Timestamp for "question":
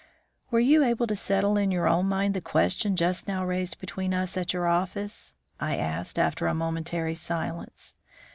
2.41-2.95